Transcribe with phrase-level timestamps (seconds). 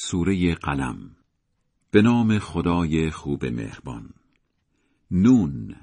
[0.00, 1.10] سوره قلم
[1.90, 4.10] به نام خدای خوب مهربان
[5.10, 5.76] نون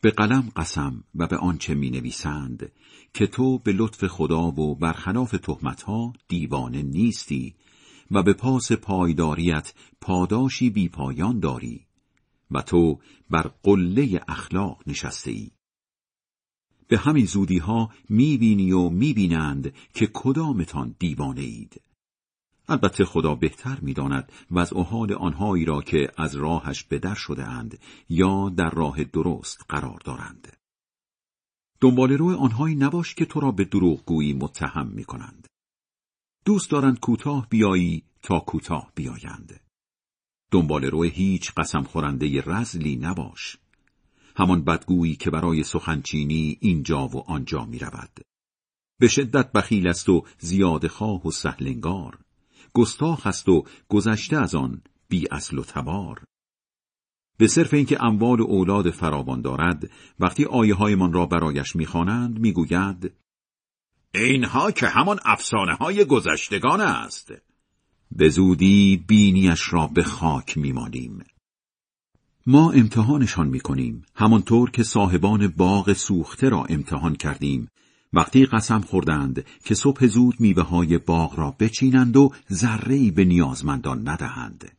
[0.00, 2.72] به قلم قسم و به آنچه می نویسند
[3.14, 7.54] که تو به لطف خدا و برخلاف تهمتها دیوانه نیستی
[8.10, 11.86] و به پاس پایداریت پاداشی بی پایان داری
[12.50, 15.50] و تو بر قله اخلاق نشسته ای.
[16.88, 21.80] به همین زودی ها می بینی و می بینند که کدامتان دیوانه اید.
[22.70, 27.44] البته خدا بهتر می‌داند وضع و حال آنهایی را که از راهش به در شده
[27.44, 27.78] اند
[28.08, 30.56] یا در راه درست قرار دارند.
[31.80, 35.46] دنبال روی آنهایی نباش که تو را به دروغگویی متهم می کنند.
[36.44, 39.60] دوست دارند کوتاه بیایی تا کوتاه بیایند.
[40.50, 43.56] دنبال روی هیچ قسم خورنده رزلی نباش.
[44.36, 48.20] همان بدگویی که برای سخنچینی اینجا و آنجا می رود.
[49.00, 52.18] به شدت بخیل است و زیاد خواه و سهلنگار.
[52.74, 56.22] گستاخ است و گذشته از آن بی اصل و تبار.
[57.38, 63.12] به صرف اینکه اموال و اولاد فراوان دارد وقتی آیه هایمان را برایش می‌خوانند می‌گوید
[64.14, 67.32] اینها که همان افسانه های گذشتگان است.
[68.12, 71.24] به زودی بینیش را به خاک میمانیم
[72.46, 77.68] ما امتحانشان می‌کنیم همانطور که صاحبان باغ سوخته را امتحان کردیم.
[78.12, 84.08] وقتی قسم خوردند که صبح زود میوه های باغ را بچینند و ذره به نیازمندان
[84.08, 84.76] ندهند.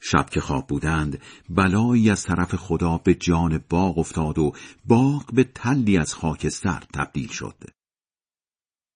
[0.00, 4.52] شب که خواب بودند بلایی از طرف خدا به جان باغ افتاد و
[4.84, 7.64] باغ به تلی از خاکستر تبدیل شد.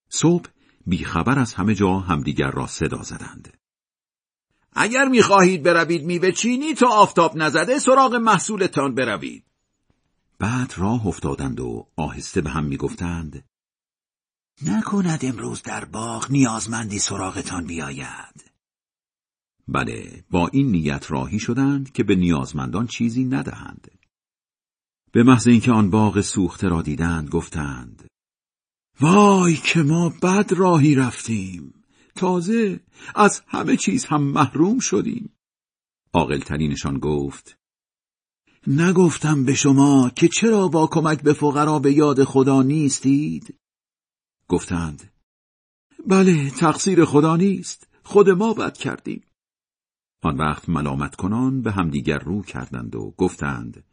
[0.08, 0.48] صبح
[0.86, 3.56] بیخبر از همه جا همدیگر را صدا زدند.
[4.72, 9.44] اگر می‌خواهید بروید میوه چینی تا آفتاب نزده سراغ محصولتان بروید.
[10.38, 13.44] بعد راه افتادند و آهسته به هم می‌گفتند
[14.62, 18.52] نکند امروز در باغ نیازمندی سراغتان بیاید.
[19.68, 23.90] بله با این نیت راهی شدند که به نیازمندان چیزی ندهند.
[25.12, 28.08] به محض اینکه آن باغ سوخته را دیدند گفتند
[29.00, 31.74] وای که ما بد راهی رفتیم.
[32.14, 32.80] تازه
[33.14, 35.32] از همه چیز هم محروم شدیم.
[36.12, 37.58] عاقلترینشان گفت
[38.66, 43.58] نگفتم به شما که چرا با کمک به فقرا به یاد خدا نیستید؟
[44.48, 45.10] گفتند
[46.06, 49.22] بله تقصیر خدا نیست خود ما بد کردیم.
[50.22, 53.84] آن وقت ملامت کنان به همدیگر رو کردند و گفتند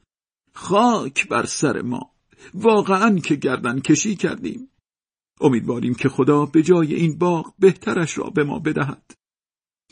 [0.53, 2.11] خاک بر سر ما
[2.53, 4.69] واقعا که گردن کشی کردیم.
[5.41, 9.11] امیدواریم که خدا به جای این باغ بهترش را به ما بدهد.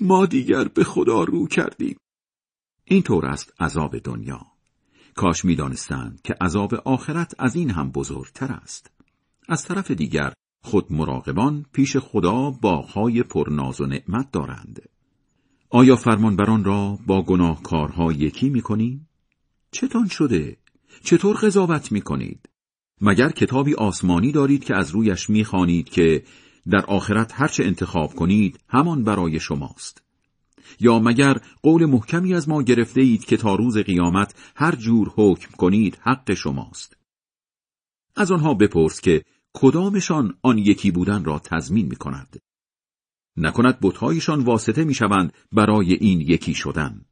[0.01, 1.97] ما دیگر به خدا رو کردیم.
[2.85, 4.58] این طور است عذاب دنیا.
[5.19, 8.91] کاش می‌دانستند که عذاب آخرت از این هم بزرگتر است.
[9.47, 14.89] از طرف دیگر خود مراقبان پیش خدا باغهای پرناز و نعمت دارند.
[15.69, 19.01] آیا فرمانبران را با گناهکارها یکی می
[19.71, 20.57] چتان شده؟
[21.03, 22.49] چطور قضاوت می کنید؟
[23.01, 26.23] مگر کتابی آسمانی دارید که از رویش می که
[26.69, 30.08] در آخرت هرچه انتخاب کنید همان برای شماست.
[30.79, 35.51] یا مگر قول محکمی از ما گرفته اید که تا روز قیامت هر جور حکم
[35.57, 36.97] کنید حق شماست؟
[38.15, 42.41] از آنها بپرس که کدامشان آن یکی بودن را تضمین می کند
[43.37, 47.05] نکند بتهایشان واسطه می شوند برای این یکی شدن.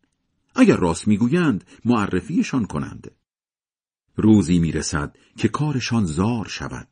[0.56, 3.12] اگر راست می‌گویند معرفیشان کنند.
[4.16, 6.88] روزی می‌رسد که کارشان زار شود.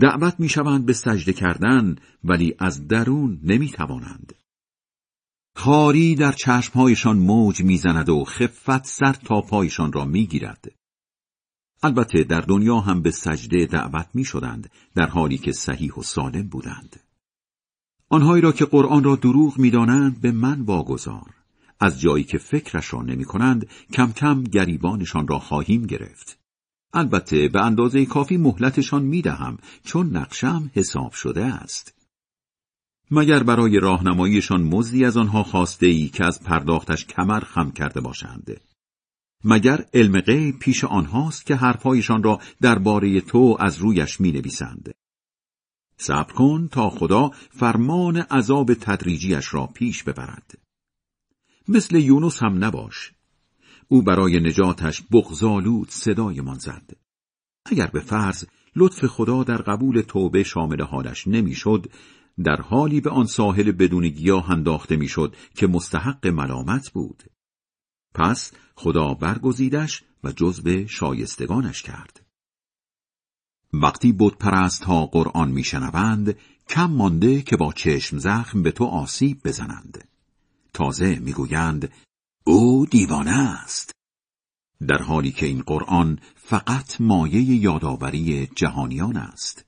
[0.00, 4.34] دعوت می‌شوند به سجده کردن ولی از درون نمی‌توانند.
[5.58, 10.72] خاری در چشمهایشان موج می‌زند و خفت سر تا پایشان را می‌گیرد.
[11.82, 16.48] البته در دنیا هم به سجده دعوت می شدند در حالی که صحیح و سالم
[16.48, 17.00] بودند.
[18.08, 21.34] آنهایی را که قرآن را دروغ می‌دانند به من واگذار.
[21.80, 26.38] از جایی که فکرش را نمی کنند کم کم گریبانشان را خواهیم گرفت.
[26.92, 31.97] البته به اندازه کافی مهلتشان می دهم چون نقشم حساب شده است.
[33.10, 38.60] مگر برای راهنماییشان مزدی از آنها خواسته ای که از پرداختش کمر خم کرده باشند؟
[39.44, 44.94] مگر علم غیب پیش آنهاست که حرفهایشان را درباره تو از رویش می نویسند
[45.96, 50.58] صبر کن تا خدا فرمان عذاب تدریجیش را پیش ببرد.
[51.68, 53.12] مثل یونس هم نباش.
[53.88, 56.90] او برای نجاتش بغزالود صدایمان زد.
[57.66, 58.44] اگر به فرض
[58.76, 61.86] لطف خدا در قبول توبه شامل حالش نمی‌شد
[62.44, 67.22] در حالی به آن ساحل بدون گیاه انداخته می‌شد که مستحق ملامت بود.
[68.14, 72.26] پس خدا برگزیدش و جزو شایستگانش کرد.
[73.72, 76.36] وقتی بود پرست ها قرآن میشنوند
[76.68, 80.08] کم مانده که با چشم زخم به تو آسیب بزنند.
[80.72, 81.92] تازه می‌گویند
[82.44, 83.92] او دیوانه است.
[84.86, 89.67] در حالی که این قرآن فقط مایه یادآوری جهانیان است.